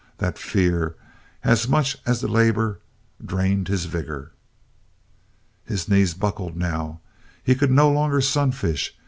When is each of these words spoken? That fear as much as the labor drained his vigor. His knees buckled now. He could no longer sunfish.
That 0.17 0.39
fear 0.39 0.95
as 1.43 1.67
much 1.67 1.95
as 2.07 2.21
the 2.21 2.27
labor 2.27 2.79
drained 3.23 3.67
his 3.67 3.85
vigor. 3.85 4.31
His 5.63 5.87
knees 5.87 6.15
buckled 6.15 6.57
now. 6.57 7.01
He 7.43 7.53
could 7.53 7.69
no 7.69 7.91
longer 7.91 8.19
sunfish. 8.19 8.97